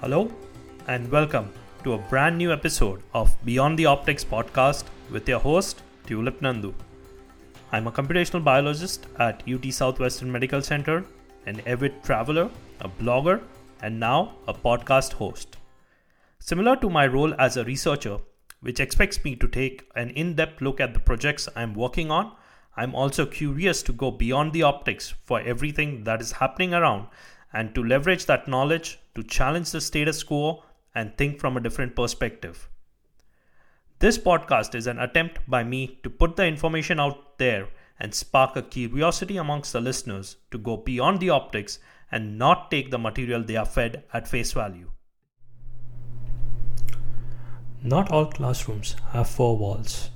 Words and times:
Hello, 0.00 0.30
and 0.86 1.10
welcome 1.10 1.50
to 1.82 1.94
a 1.94 1.98
brand 1.98 2.38
new 2.38 2.52
episode 2.52 3.02
of 3.14 3.36
Beyond 3.44 3.76
the 3.76 3.86
Optics 3.86 4.24
podcast 4.24 4.84
with 5.10 5.28
your 5.28 5.40
host, 5.40 5.82
Tulip 6.06 6.40
Nandu. 6.40 6.72
I'm 7.72 7.88
a 7.88 7.90
computational 7.90 8.44
biologist 8.44 9.08
at 9.18 9.42
UT 9.52 9.72
Southwestern 9.72 10.30
Medical 10.30 10.62
Center, 10.62 11.04
an 11.46 11.60
avid 11.66 12.00
traveler, 12.04 12.48
a 12.80 12.88
blogger, 12.88 13.42
and 13.82 13.98
now 13.98 14.36
a 14.46 14.54
podcast 14.54 15.14
host. 15.14 15.56
Similar 16.38 16.76
to 16.76 16.88
my 16.88 17.08
role 17.08 17.34
as 17.36 17.56
a 17.56 17.64
researcher, 17.64 18.18
which 18.60 18.78
expects 18.78 19.24
me 19.24 19.34
to 19.34 19.48
take 19.48 19.90
an 19.96 20.10
in 20.10 20.36
depth 20.36 20.60
look 20.60 20.78
at 20.78 20.94
the 20.94 21.00
projects 21.00 21.48
I'm 21.56 21.74
working 21.74 22.12
on, 22.12 22.36
I'm 22.76 22.94
also 22.94 23.26
curious 23.26 23.82
to 23.82 23.92
go 23.92 24.12
beyond 24.12 24.52
the 24.52 24.62
optics 24.62 25.12
for 25.24 25.40
everything 25.40 26.04
that 26.04 26.20
is 26.20 26.30
happening 26.30 26.72
around 26.72 27.08
and 27.52 27.74
to 27.74 27.82
leverage 27.82 28.26
that 28.26 28.48
knowledge 28.48 28.98
to 29.14 29.22
challenge 29.22 29.70
the 29.70 29.80
status 29.80 30.22
quo 30.22 30.62
and 30.94 31.16
think 31.16 31.38
from 31.38 31.56
a 31.56 31.60
different 31.60 31.96
perspective. 31.96 32.68
This 34.00 34.18
podcast 34.18 34.74
is 34.74 34.86
an 34.86 34.98
attempt 34.98 35.38
by 35.48 35.64
me 35.64 35.98
to 36.02 36.10
put 36.10 36.36
the 36.36 36.46
information 36.46 37.00
out 37.00 37.38
there 37.38 37.68
and 37.98 38.14
spark 38.14 38.54
a 38.56 38.62
curiosity 38.62 39.36
amongst 39.36 39.72
the 39.72 39.80
listeners 39.80 40.36
to 40.50 40.58
go 40.58 40.76
beyond 40.76 41.20
the 41.20 41.30
optics 41.30 41.78
and 42.12 42.38
not 42.38 42.70
take 42.70 42.90
the 42.90 42.98
material 42.98 43.42
they 43.42 43.56
are 43.56 43.66
fed 43.66 44.04
at 44.12 44.28
face 44.28 44.52
value. 44.52 44.90
Not 47.82 48.10
all 48.10 48.26
classrooms 48.26 48.96
have 49.10 49.28
four 49.28 49.56
walls. 49.56 50.10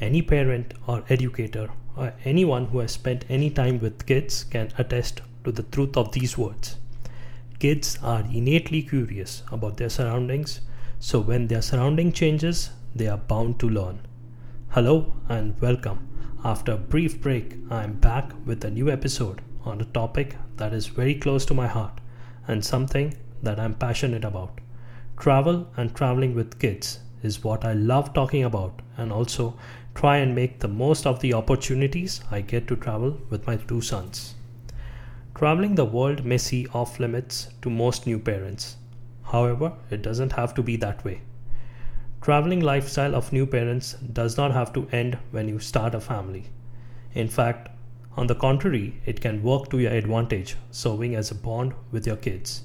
Any 0.00 0.22
parent 0.22 0.74
or 0.86 1.04
educator 1.08 1.70
or 1.96 2.12
anyone 2.24 2.66
who 2.66 2.80
has 2.80 2.92
spent 2.92 3.24
any 3.28 3.50
time 3.50 3.78
with 3.78 4.06
kids 4.06 4.44
can 4.44 4.72
attest 4.78 5.22
to 5.44 5.52
the 5.52 5.62
truth 5.62 5.96
of 5.96 6.12
these 6.12 6.36
words. 6.36 6.76
Kids 7.58 7.98
are 8.02 8.20
innately 8.20 8.82
curious 8.82 9.42
about 9.52 9.76
their 9.76 9.88
surroundings, 9.88 10.60
so 10.98 11.20
when 11.20 11.46
their 11.46 11.62
surrounding 11.62 12.12
changes, 12.12 12.70
they 12.94 13.06
are 13.06 13.18
bound 13.18 13.60
to 13.60 13.68
learn. 13.68 14.00
Hello 14.70 15.14
and 15.28 15.60
welcome. 15.60 16.08
After 16.44 16.72
a 16.72 16.76
brief 16.76 17.20
break, 17.20 17.56
I 17.70 17.84
am 17.84 17.94
back 17.94 18.32
with 18.44 18.64
a 18.64 18.70
new 18.70 18.90
episode 18.90 19.40
on 19.64 19.80
a 19.80 19.86
topic 19.86 20.36
that 20.56 20.72
is 20.72 20.86
very 20.86 21.14
close 21.14 21.46
to 21.46 21.54
my 21.54 21.66
heart 21.66 22.00
and 22.48 22.64
something 22.64 23.16
that 23.42 23.60
I'm 23.60 23.74
passionate 23.74 24.24
about. 24.24 24.60
Travel 25.18 25.68
and 25.76 25.94
traveling 25.94 26.34
with 26.34 26.58
kids 26.58 27.00
is 27.22 27.44
what 27.44 27.64
I 27.64 27.72
love 27.72 28.12
talking 28.12 28.44
about 28.44 28.82
and 28.96 29.12
also 29.12 29.56
try 29.94 30.18
and 30.18 30.34
make 30.34 30.60
the 30.60 30.68
most 30.68 31.06
of 31.06 31.20
the 31.20 31.34
opportunities 31.34 32.20
I 32.30 32.40
get 32.40 32.66
to 32.68 32.76
travel 32.76 33.18
with 33.30 33.46
my 33.46 33.56
two 33.56 33.80
sons. 33.80 34.34
Traveling 35.34 35.74
the 35.74 35.84
world 35.84 36.24
may 36.24 36.38
seem 36.38 36.68
off 36.72 37.00
limits 37.00 37.48
to 37.62 37.68
most 37.68 38.06
new 38.06 38.20
parents. 38.20 38.76
However, 39.24 39.72
it 39.90 40.00
doesn't 40.00 40.30
have 40.32 40.54
to 40.54 40.62
be 40.62 40.76
that 40.76 41.04
way. 41.04 41.22
Traveling 42.22 42.60
lifestyle 42.60 43.16
of 43.16 43.32
new 43.32 43.44
parents 43.44 43.94
does 43.94 44.36
not 44.36 44.52
have 44.52 44.72
to 44.74 44.88
end 44.92 45.18
when 45.32 45.48
you 45.48 45.58
start 45.58 45.92
a 45.92 46.00
family. 46.00 46.44
In 47.14 47.26
fact, 47.26 47.68
on 48.16 48.28
the 48.28 48.36
contrary, 48.36 49.00
it 49.06 49.20
can 49.20 49.42
work 49.42 49.70
to 49.70 49.80
your 49.80 49.90
advantage, 49.90 50.54
serving 50.70 51.16
as 51.16 51.32
a 51.32 51.34
bond 51.34 51.74
with 51.90 52.06
your 52.06 52.16
kids. 52.16 52.62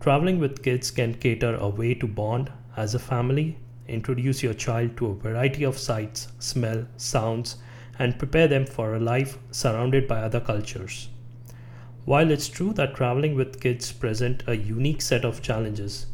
Traveling 0.00 0.38
with 0.38 0.62
kids 0.62 0.90
can 0.90 1.12
cater 1.12 1.56
a 1.56 1.68
way 1.68 1.92
to 1.92 2.06
bond 2.06 2.50
as 2.74 2.94
a 2.94 2.98
family, 2.98 3.58
introduce 3.86 4.42
your 4.42 4.54
child 4.54 4.96
to 4.96 5.08
a 5.08 5.14
variety 5.14 5.62
of 5.62 5.76
sights, 5.76 6.28
smell, 6.38 6.86
sounds, 6.96 7.56
and 7.98 8.18
prepare 8.18 8.48
them 8.48 8.64
for 8.64 8.94
a 8.94 9.00
life 9.00 9.36
surrounded 9.50 10.08
by 10.08 10.22
other 10.22 10.40
cultures. 10.40 11.10
While 12.04 12.32
it's 12.32 12.48
true 12.48 12.72
that 12.72 12.96
traveling 12.96 13.36
with 13.36 13.60
kids 13.60 13.92
present 13.92 14.42
a 14.48 14.56
unique 14.56 15.00
set 15.02 15.24
of 15.24 15.40
challenges, 15.40 16.06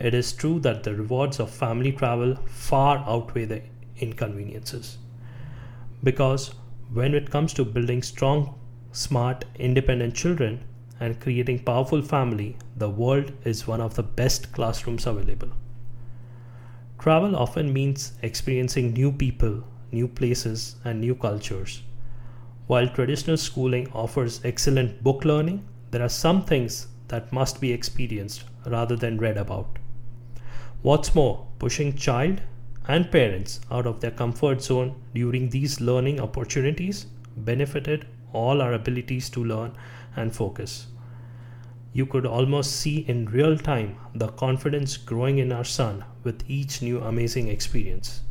it 0.00 0.12
is 0.12 0.32
true 0.32 0.58
that 0.60 0.82
the 0.82 0.94
rewards 0.94 1.38
of 1.38 1.50
family 1.50 1.92
travel 1.92 2.36
far 2.46 2.98
outweigh 3.06 3.44
the 3.44 3.62
inconveniences. 3.98 4.98
Because 6.02 6.52
when 6.92 7.14
it 7.14 7.30
comes 7.30 7.52
to 7.54 7.64
building 7.64 8.02
strong, 8.02 8.58
smart, 8.90 9.44
independent 9.56 10.14
children 10.14 10.64
and 10.98 11.20
creating 11.20 11.60
powerful 11.60 12.02
family, 12.02 12.56
the 12.76 12.90
world 12.90 13.32
is 13.44 13.68
one 13.68 13.80
of 13.80 13.94
the 13.94 14.02
best 14.02 14.52
classrooms 14.52 15.06
available. 15.06 15.50
Travel 16.98 17.36
often 17.36 17.72
means 17.72 18.14
experiencing 18.22 18.92
new 18.92 19.12
people, 19.12 19.62
new 19.92 20.08
places, 20.08 20.76
and 20.84 21.00
new 21.00 21.14
cultures. 21.14 21.82
While 22.66 22.88
traditional 22.88 23.36
schooling 23.36 23.88
offers 23.92 24.40
excellent 24.44 25.02
book 25.02 25.24
learning, 25.24 25.64
there 25.92 26.02
are 26.02 26.08
some 26.08 26.44
things 26.44 26.88
that 27.08 27.32
must 27.32 27.60
be 27.60 27.72
experienced 27.72 28.42
rather 28.66 28.96
than 28.96 29.18
read 29.18 29.36
about. 29.36 29.78
What's 30.82 31.14
more, 31.14 31.46
pushing 31.60 31.94
child 31.94 32.42
and 32.88 33.10
parents 33.10 33.60
out 33.70 33.86
of 33.86 34.00
their 34.00 34.10
comfort 34.10 34.62
zone 34.62 35.00
during 35.14 35.50
these 35.50 35.80
learning 35.80 36.20
opportunities 36.20 37.06
benefited 37.36 38.06
all 38.32 38.60
our 38.60 38.72
abilities 38.72 39.30
to 39.30 39.44
learn 39.44 39.72
and 40.16 40.34
focus. 40.34 40.88
You 41.92 42.04
could 42.04 42.26
almost 42.26 42.72
see 42.72 42.98
in 43.08 43.26
real 43.26 43.56
time 43.56 43.96
the 44.14 44.28
confidence 44.28 44.96
growing 44.96 45.38
in 45.38 45.52
our 45.52 45.64
son 45.64 46.04
with 46.24 46.42
each 46.48 46.82
new 46.82 47.00
amazing 47.00 47.48
experience. 47.48 48.22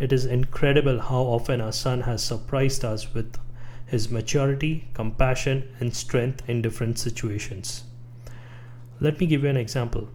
It 0.00 0.12
is 0.12 0.24
incredible 0.24 1.00
how 1.00 1.22
often 1.22 1.60
our 1.60 1.72
son 1.72 2.00
has 2.00 2.24
surprised 2.24 2.84
us 2.84 3.12
with 3.12 3.36
his 3.86 4.10
maturity, 4.10 4.88
compassion, 4.94 5.68
and 5.80 5.94
strength 5.94 6.48
in 6.48 6.62
different 6.62 6.98
situations. 6.98 7.84
Let 9.00 9.20
me 9.20 9.26
give 9.26 9.42
you 9.42 9.50
an 9.50 9.56
example. 9.56 10.08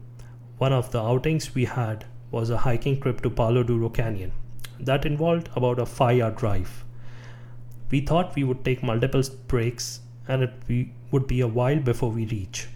One 0.58 0.74
of 0.74 0.92
the 0.92 1.02
outings 1.02 1.54
we 1.54 1.66
had 1.66 2.06
was 2.32 2.50
a 2.50 2.58
hiking 2.58 3.00
trip 3.00 3.22
to 3.22 3.30
Palo 3.30 3.64
Duro 3.64 3.90
Canyon 3.90 4.32
that 4.80 5.06
involved 5.06 5.50
about 5.56 5.80
a 5.80 5.86
five 5.86 6.22
hour 6.22 6.32
drive. 6.32 6.86
We 7.92 8.02
thought 8.02 8.36
we 8.36 8.44
would 8.44 8.64
take 8.64 8.84
multiple 8.84 9.24
breaks 9.48 10.02
and 10.28 10.44
it 10.44 10.86
would 11.12 11.28
be 11.28 11.42
a 11.42 11.48
while 11.48 11.80
before 11.80 12.12
we 12.12 12.26
reach. 12.26 12.68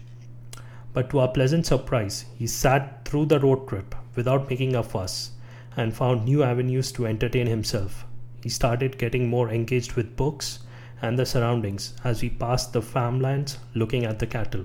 But 0.92 1.10
to 1.10 1.20
our 1.20 1.28
pleasant 1.28 1.66
surprise, 1.66 2.24
he 2.36 2.46
sat 2.46 3.04
through 3.04 3.26
the 3.26 3.40
road 3.40 3.68
trip 3.68 3.94
without 4.14 4.50
making 4.50 4.74
a 4.74 4.82
fuss 4.82 5.32
and 5.76 5.94
found 5.94 6.24
new 6.24 6.42
avenues 6.42 6.92
to 6.92 7.06
entertain 7.06 7.46
himself. 7.46 8.04
He 8.42 8.48
started 8.48 8.98
getting 8.98 9.28
more 9.28 9.50
engaged 9.50 9.94
with 9.94 10.16
books 10.16 10.60
and 11.04 11.18
the 11.18 11.26
surroundings 11.26 11.92
as 12.02 12.22
we 12.22 12.30
passed 12.30 12.72
the 12.72 12.82
farmlands 12.82 13.58
looking 13.74 14.04
at 14.04 14.18
the 14.18 14.26
cattle. 14.26 14.64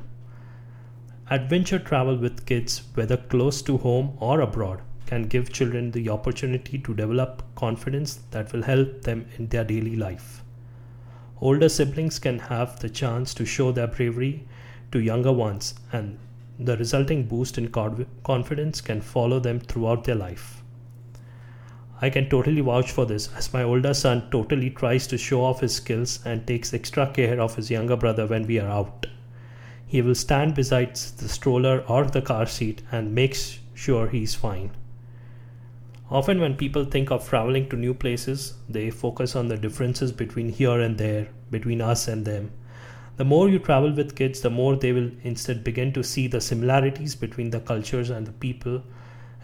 Adventure 1.29 1.79
travel 1.79 2.15
with 2.17 2.45
kids, 2.45 2.81
whether 2.95 3.17
close 3.17 3.61
to 3.61 3.77
home 3.77 4.17
or 4.19 4.41
abroad, 4.41 4.81
can 5.05 5.23
give 5.23 5.51
children 5.51 5.91
the 5.91 6.09
opportunity 6.09 6.77
to 6.79 6.93
develop 6.93 7.43
confidence 7.55 8.19
that 8.31 8.51
will 8.53 8.63
help 8.63 9.01
them 9.01 9.25
in 9.37 9.47
their 9.47 9.63
daily 9.63 9.95
life. 9.95 10.43
Older 11.41 11.69
siblings 11.69 12.19
can 12.19 12.39
have 12.39 12.79
the 12.79 12.89
chance 12.89 13.33
to 13.33 13.45
show 13.45 13.71
their 13.71 13.87
bravery 13.87 14.47
to 14.91 14.99
younger 14.99 15.31
ones, 15.31 15.75
and 15.91 16.17
the 16.59 16.77
resulting 16.77 17.27
boost 17.27 17.57
in 17.57 17.69
confidence 18.23 18.81
can 18.81 19.01
follow 19.01 19.39
them 19.39 19.59
throughout 19.59 20.03
their 20.03 20.15
life. 20.15 20.63
I 22.01 22.09
can 22.09 22.29
totally 22.29 22.61
vouch 22.61 22.91
for 22.91 23.05
this 23.05 23.29
as 23.35 23.53
my 23.53 23.63
older 23.63 23.93
son 23.93 24.29
totally 24.31 24.69
tries 24.69 25.05
to 25.07 25.17
show 25.17 25.43
off 25.43 25.59
his 25.59 25.75
skills 25.75 26.19
and 26.25 26.47
takes 26.47 26.73
extra 26.73 27.11
care 27.11 27.41
of 27.41 27.55
his 27.55 27.69
younger 27.69 27.97
brother 27.97 28.25
when 28.25 28.47
we 28.47 28.59
are 28.59 28.69
out. 28.69 29.07
He 29.85 30.01
will 30.01 30.15
stand 30.15 30.55
beside 30.55 30.95
the 30.95 31.27
stroller 31.27 31.83
or 31.87 32.05
the 32.05 32.21
car 32.21 32.45
seat 32.45 32.83
and 32.91 33.13
makes 33.13 33.59
sure 33.73 34.07
he's 34.07 34.35
fine. 34.35 34.71
Often, 36.11 36.39
when 36.39 36.55
people 36.55 36.85
think 36.85 37.11
of 37.11 37.27
traveling 37.27 37.69
to 37.69 37.75
new 37.75 37.93
places, 37.93 38.53
they 38.67 38.89
focus 38.89 39.35
on 39.35 39.47
the 39.47 39.57
differences 39.57 40.11
between 40.11 40.49
here 40.49 40.79
and 40.79 40.97
there, 40.97 41.27
between 41.51 41.81
us 41.81 42.07
and 42.07 42.25
them. 42.25 42.51
The 43.17 43.25
more 43.25 43.49
you 43.49 43.59
travel 43.59 43.91
with 43.93 44.15
kids, 44.15 44.41
the 44.41 44.49
more 44.49 44.75
they 44.75 44.91
will 44.91 45.11
instead 45.23 45.63
begin 45.63 45.91
to 45.93 46.03
see 46.03 46.27
the 46.27 46.39
similarities 46.39 47.15
between 47.15 47.49
the 47.49 47.59
cultures 47.59 48.09
and 48.09 48.25
the 48.25 48.31
people. 48.31 48.83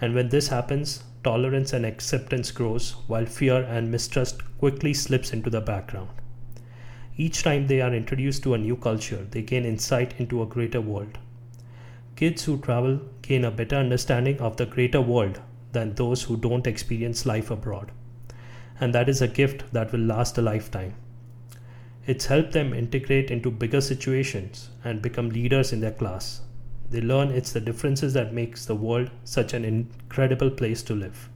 And 0.01 0.13
when 0.13 0.29
this 0.29 0.49
happens, 0.49 1.03
tolerance 1.23 1.73
and 1.73 1.85
acceptance 1.85 2.51
grows 2.51 2.91
while 3.07 3.25
fear 3.25 3.63
and 3.63 3.89
mistrust 3.89 4.41
quickly 4.57 4.93
slips 4.93 5.33
into 5.33 5.49
the 5.49 5.61
background. 5.61 6.09
Each 7.17 7.43
time 7.43 7.67
they 7.67 7.79
are 7.81 7.93
introduced 7.93 8.43
to 8.43 8.53
a 8.53 8.57
new 8.57 8.75
culture, 8.75 9.25
they 9.31 9.41
gain 9.41 9.65
insight 9.65 10.13
into 10.17 10.41
a 10.41 10.45
greater 10.45 10.81
world. 10.81 11.17
Kids 12.15 12.43
who 12.43 12.57
travel 12.57 12.99
gain 13.21 13.45
a 13.45 13.51
better 13.51 13.77
understanding 13.77 14.39
of 14.39 14.57
the 14.57 14.65
greater 14.65 15.01
world 15.01 15.39
than 15.71 15.95
those 15.95 16.23
who 16.23 16.37
don't 16.37 16.67
experience 16.67 17.25
life 17.25 17.49
abroad. 17.51 17.91
And 18.79 18.93
that 18.93 19.07
is 19.07 19.21
a 19.21 19.27
gift 19.27 19.71
that 19.71 19.91
will 19.91 20.01
last 20.01 20.37
a 20.37 20.41
lifetime. 20.41 20.95
It's 22.05 22.25
helped 22.25 22.51
them 22.51 22.73
integrate 22.73 23.31
into 23.31 23.49
bigger 23.49 23.81
situations 23.81 24.69
and 24.83 25.01
become 25.01 25.29
leaders 25.29 25.73
in 25.73 25.79
their 25.79 25.91
class, 25.91 26.41
they 26.89 27.01
learn 27.01 27.31
it's 27.31 27.51
the 27.51 27.59
differences 27.59 28.13
that 28.13 28.33
makes 28.33 28.65
the 28.65 28.75
world 28.75 29.09
such 29.23 29.53
an 29.53 29.65
incredible 29.65 30.49
place 30.49 30.83
to 30.83 30.95
live. 30.95 31.29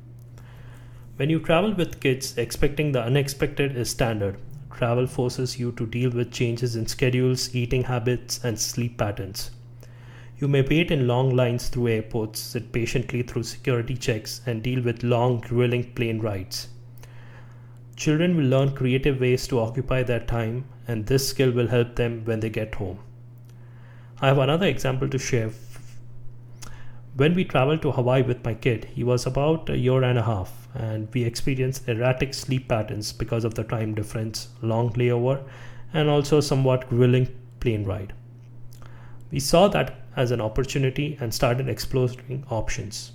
When 1.18 1.30
you 1.30 1.40
travel 1.40 1.74
with 1.74 2.00
kids, 2.00 2.38
expecting 2.38 2.92
the 2.92 3.04
unexpected 3.04 3.76
is 3.76 3.90
standard. 3.90 4.38
Travel 4.72 5.08
forces 5.08 5.60
you 5.60 5.74
to 5.74 5.86
deal 5.86 6.12
with 6.12 6.32
changes 6.32 6.78
in 6.78 6.88
schedules, 6.88 7.54
eating 7.54 7.84
habits, 7.84 8.40
and 8.44 8.58
sleep 8.58 8.98
patterns. 8.98 9.52
You 10.38 10.48
may 10.48 10.62
wait 10.62 10.92
in 10.92 11.08
long 11.08 11.36
lines 11.36 11.68
through 11.68 11.90
airports, 11.90 12.40
sit 12.40 12.72
patiently 12.72 13.24
through 13.24 13.44
security 13.44 13.98
checks, 13.98 14.40
and 14.46 14.64
deal 14.64 14.82
with 14.82 15.04
long, 15.04 15.42
grueling 15.42 15.92
plane 15.92 16.22
rides. 16.22 16.70
Children 17.98 18.38
will 18.38 18.46
learn 18.46 18.74
creative 18.74 19.20
ways 19.20 19.46
to 19.48 19.60
occupy 19.60 20.04
their 20.04 20.22
time, 20.22 20.64
and 20.88 21.06
this 21.06 21.28
skill 21.28 21.52
will 21.52 21.68
help 21.68 21.98
them 21.98 22.24
when 22.24 22.40
they 22.40 22.50
get 22.50 22.76
home. 22.76 23.00
I 24.22 24.28
have 24.28 24.38
another 24.38 24.66
example 24.66 25.08
to 25.08 25.18
share. 25.18 25.52
When 27.16 27.36
we 27.36 27.46
traveled 27.46 27.82
to 27.84 27.94
Hawaii 27.94 28.22
with 28.22 28.44
my 28.44 28.54
kid, 28.54 28.84
he 28.94 29.02
was 29.02 29.26
about 29.26 29.70
a 29.70 29.78
year 29.78 30.04
and 30.04 30.20
a 30.20 30.24
half, 30.24 30.68
and 30.74 31.08
we 31.14 31.24
experienced 31.24 31.88
erratic 31.88 32.34
sleep 32.34 32.68
patterns 32.68 33.14
because 33.14 33.46
of 33.46 33.56
the 33.56 33.64
time 33.64 33.96
difference, 33.96 34.50
long 34.62 34.92
layover, 34.92 35.42
and 35.94 36.10
also 36.10 36.42
somewhat 36.42 36.90
grueling 36.90 37.30
plane 37.62 37.86
ride. 37.86 38.12
We 39.32 39.40
saw 39.40 39.70
that 39.70 39.96
as 40.18 40.32
an 40.32 40.42
opportunity 40.42 41.18
and 41.22 41.34
started 41.34 41.70
exploring 41.70 42.44
options. 42.50 43.14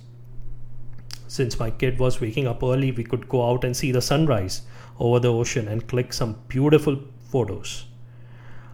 Since 1.27 1.59
my 1.59 1.69
kid 1.69 1.99
was 1.99 2.19
waking 2.19 2.47
up 2.47 2.63
early, 2.63 2.91
we 2.91 3.03
could 3.03 3.29
go 3.29 3.47
out 3.47 3.63
and 3.63 3.77
see 3.77 3.91
the 3.91 4.01
sunrise 4.01 4.63
over 4.99 5.19
the 5.19 5.31
ocean 5.31 5.67
and 5.67 5.87
click 5.87 6.13
some 6.13 6.39
beautiful 6.47 6.99
photos. 7.29 7.85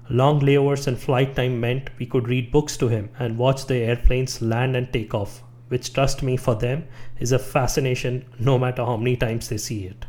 Long 0.10 0.42
layovers 0.42 0.88
and 0.88 0.98
flight 0.98 1.36
time 1.36 1.60
meant 1.60 1.90
we 1.98 2.06
could 2.06 2.28
read 2.28 2.52
books 2.52 2.76
to 2.78 2.88
him 2.88 3.10
and 3.20 3.38
watch 3.38 3.66
the 3.66 3.76
airplanes 3.76 4.42
land 4.42 4.76
and 4.76 4.92
take 4.92 5.14
off, 5.14 5.44
which, 5.70 5.94
trust 5.94 6.22
me, 6.22 6.36
for 6.36 6.56
them 6.56 6.86
is 7.20 7.32
a 7.32 7.40
fascination 7.40 8.26
no 8.40 8.60
matter 8.60 8.84
how 8.84 8.98
many 8.98 9.16
times 9.16 9.48
they 9.48 9.58
see 9.58 9.86
it. 9.86 10.06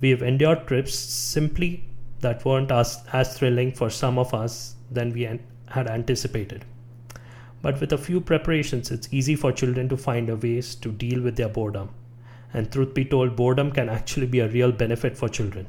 We 0.00 0.10
have 0.10 0.22
endured 0.22 0.68
trips 0.68 0.94
simply 0.94 1.84
that 2.20 2.44
weren't 2.44 2.70
as, 2.70 3.02
as 3.12 3.36
thrilling 3.36 3.72
for 3.72 3.90
some 3.90 4.18
of 4.18 4.32
us 4.32 4.76
than 4.90 5.12
we 5.12 5.24
an- 5.24 5.40
had 5.68 5.88
anticipated. 5.88 6.64
But 7.60 7.80
with 7.80 7.92
a 7.92 7.98
few 7.98 8.20
preparations, 8.20 8.92
it's 8.92 9.08
easy 9.12 9.34
for 9.34 9.50
children 9.50 9.88
to 9.88 9.96
find 9.96 10.30
a 10.30 10.36
ways 10.36 10.76
to 10.76 10.92
deal 10.92 11.20
with 11.20 11.36
their 11.36 11.48
boredom. 11.48 11.90
And 12.52 12.70
truth 12.70 12.94
be 12.94 13.04
told, 13.04 13.34
boredom 13.34 13.72
can 13.72 13.88
actually 13.88 14.26
be 14.26 14.40
a 14.40 14.48
real 14.48 14.70
benefit 14.70 15.16
for 15.16 15.28
children. 15.28 15.66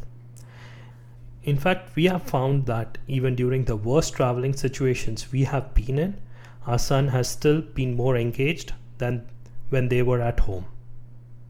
In 1.50 1.58
fact, 1.58 1.96
we 1.96 2.06
have 2.06 2.22
found 2.22 2.68
that 2.68 3.00
even 3.08 3.34
during 3.34 3.64
the 3.66 3.76
worst 3.76 4.14
traveling 4.14 4.54
situations 4.54 5.32
we 5.32 5.46
have 5.46 5.74
been 5.74 5.98
in, 5.98 6.22
our 6.68 6.78
son 6.78 7.08
has 7.08 7.28
still 7.28 7.62
been 7.62 7.96
more 7.96 8.16
engaged 8.16 8.74
than 9.00 9.28
when 9.70 9.90
they 9.90 10.04
were 10.04 10.22
at 10.22 10.42
home. 10.42 10.66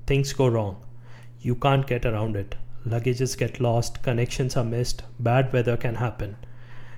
Things 0.07 0.31
go 0.31 0.48
wrong. 0.48 0.78
You 1.42 1.54
can't 1.54 1.86
get 1.86 2.06
around 2.06 2.38
it. 2.38 2.56
Luggages 2.88 3.38
get 3.38 3.60
lost, 3.60 4.01
connections 4.01 4.56
are 4.56 4.63
missed, 4.63 5.04
bad 5.19 5.51
weather 5.51 5.75
can 5.75 5.96
happen. 5.96 6.38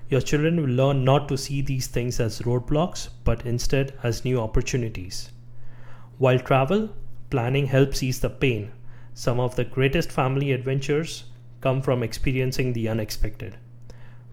Your 0.07 0.21
children 0.21 0.61
will 0.61 0.75
learn 0.75 1.03
not 1.03 1.27
to 1.29 1.39
see 1.39 1.63
these 1.63 1.87
things 1.87 2.19
as 2.19 2.43
roadblocks, 2.43 3.09
but 3.23 3.43
instead 3.47 3.95
as 4.03 4.23
new 4.23 4.39
opportunities. 4.39 5.31
While 6.19 6.37
travel, 6.37 6.91
planning 7.31 7.65
helps 7.65 8.03
ease 8.03 8.19
the 8.19 8.29
pain. 8.29 8.71
Some 9.15 9.39
of 9.39 9.55
the 9.55 9.65
greatest 9.65 10.11
family 10.11 10.51
adventures 10.51 11.23
come 11.61 11.81
from 11.81 12.03
experiencing 12.03 12.73
the 12.73 12.89
unexpected. 12.89 13.57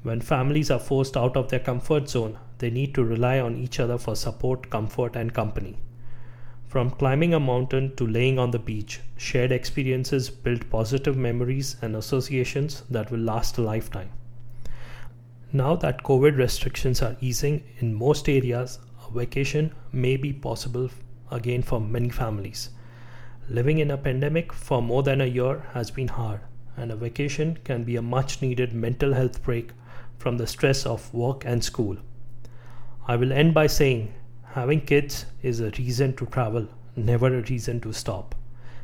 When 0.02 0.20
families 0.20 0.70
are 0.70 0.78
forced 0.78 1.16
out 1.16 1.36
of 1.36 1.50
their 1.50 1.60
comfort 1.60 2.08
zone, 2.08 2.38
they 2.58 2.70
need 2.70 2.94
to 2.94 3.04
rely 3.04 3.38
on 3.38 3.56
each 3.56 3.78
other 3.78 3.98
for 3.98 4.16
support, 4.16 4.70
comfort, 4.70 5.14
and 5.14 5.32
company. 5.32 5.76
From 6.66 6.90
climbing 6.90 7.32
a 7.32 7.40
mountain 7.40 7.96
to 7.96 8.06
laying 8.06 8.38
on 8.38 8.50
the 8.50 8.58
beach, 8.58 9.00
shared 9.16 9.52
experiences 9.52 10.28
build 10.28 10.68
positive 10.70 11.16
memories 11.16 11.76
and 11.80 11.96
associations 11.96 12.82
that 12.90 13.10
will 13.10 13.20
last 13.20 13.56
a 13.58 13.62
lifetime. 13.62 14.10
Now 15.52 15.76
that 15.76 16.02
COVID 16.02 16.36
restrictions 16.36 17.00
are 17.00 17.16
easing 17.22 17.64
in 17.78 17.94
most 17.94 18.28
areas, 18.28 18.78
a 19.06 19.10
vacation 19.10 19.74
may 19.92 20.16
be 20.16 20.32
possible 20.32 20.90
again 21.30 21.62
for 21.62 21.80
many 21.80 22.10
families. 22.10 22.68
Living 23.48 23.78
in 23.78 23.90
a 23.90 23.96
pandemic 23.96 24.52
for 24.52 24.82
more 24.82 25.02
than 25.02 25.22
a 25.22 25.26
year 25.26 25.64
has 25.72 25.90
been 25.90 26.08
hard, 26.08 26.40
and 26.78 26.92
a 26.92 26.96
vacation 26.96 27.58
can 27.64 27.84
be 27.84 27.96
a 27.96 28.02
much 28.02 28.40
needed 28.40 28.72
mental 28.72 29.12
health 29.12 29.42
break 29.42 29.70
from 30.16 30.38
the 30.38 30.46
stress 30.46 30.86
of 30.86 31.12
work 31.12 31.44
and 31.44 31.62
school. 31.62 31.96
I 33.06 33.16
will 33.16 33.32
end 33.32 33.54
by 33.54 33.66
saying 33.66 34.12
having 34.44 34.80
kids 34.80 35.26
is 35.42 35.60
a 35.60 35.70
reason 35.70 36.14
to 36.16 36.26
travel, 36.26 36.68
never 36.96 37.26
a 37.26 37.42
reason 37.42 37.80
to 37.80 37.92
stop. 37.92 38.34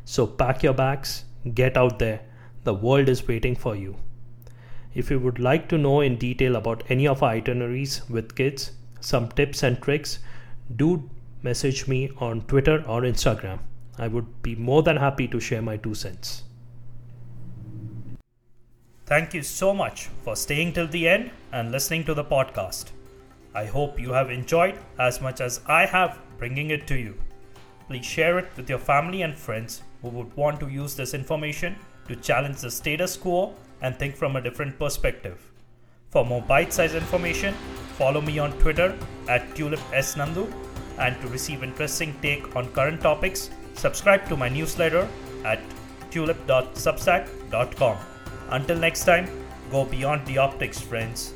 So 0.04 0.26
pack 0.26 0.62
your 0.62 0.74
bags, 0.74 1.24
get 1.54 1.76
out 1.76 1.98
there. 1.98 2.20
The 2.64 2.74
world 2.74 3.08
is 3.08 3.26
waiting 3.26 3.56
for 3.56 3.76
you. 3.76 3.96
If 4.94 5.10
you 5.10 5.18
would 5.18 5.38
like 5.38 5.68
to 5.68 5.78
know 5.78 6.00
in 6.00 6.16
detail 6.16 6.56
about 6.56 6.84
any 6.88 7.06
of 7.08 7.22
our 7.22 7.30
itineraries 7.30 8.08
with 8.08 8.36
kids, 8.36 8.72
some 9.00 9.28
tips 9.28 9.62
and 9.62 9.80
tricks, 9.82 10.20
do 10.76 11.10
message 11.42 11.86
me 11.88 12.10
on 12.18 12.42
Twitter 12.42 12.82
or 12.86 13.02
Instagram. 13.02 13.58
I 13.98 14.08
would 14.08 14.42
be 14.42 14.54
more 14.54 14.82
than 14.82 14.96
happy 14.96 15.28
to 15.28 15.40
share 15.40 15.62
my 15.62 15.76
two 15.76 15.94
cents. 15.94 16.43
Thank 19.06 19.34
you 19.34 19.42
so 19.42 19.74
much 19.74 20.08
for 20.24 20.34
staying 20.34 20.72
till 20.72 20.86
the 20.86 21.06
end 21.06 21.30
and 21.52 21.70
listening 21.70 22.04
to 22.04 22.14
the 22.14 22.24
podcast. 22.24 22.86
I 23.54 23.66
hope 23.66 24.00
you 24.00 24.12
have 24.12 24.30
enjoyed 24.30 24.78
as 24.98 25.20
much 25.20 25.42
as 25.42 25.60
I 25.66 25.84
have 25.84 26.18
bringing 26.38 26.70
it 26.70 26.86
to 26.86 26.94
you. 26.94 27.14
Please 27.86 28.06
share 28.06 28.38
it 28.38 28.48
with 28.56 28.70
your 28.70 28.78
family 28.78 29.20
and 29.20 29.36
friends 29.36 29.82
who 30.00 30.08
would 30.08 30.34
want 30.36 30.58
to 30.60 30.68
use 30.68 30.94
this 30.94 31.12
information 31.12 31.76
to 32.08 32.16
challenge 32.16 32.62
the 32.62 32.70
status 32.70 33.16
quo 33.16 33.52
and 33.82 33.94
think 33.94 34.16
from 34.16 34.36
a 34.36 34.40
different 34.40 34.78
perspective. 34.78 35.52
For 36.08 36.24
more 36.24 36.40
bite 36.40 36.72
sized 36.72 36.94
information, 36.94 37.52
follow 37.98 38.22
me 38.22 38.38
on 38.38 38.58
Twitter 38.58 38.98
at 39.28 39.54
tulipsnandu 39.54 40.50
and 40.98 41.20
to 41.20 41.28
receive 41.28 41.62
interesting 41.62 42.16
take 42.22 42.56
on 42.56 42.72
current 42.72 43.02
topics, 43.02 43.50
subscribe 43.74 44.26
to 44.28 44.36
my 44.36 44.48
newsletter 44.48 45.06
at 45.44 45.60
tulip.substack.com. 46.10 47.98
Until 48.54 48.78
next 48.78 49.02
time, 49.02 49.26
go 49.72 49.84
beyond 49.84 50.24
the 50.26 50.38
optics, 50.38 50.80
friends. 50.80 51.32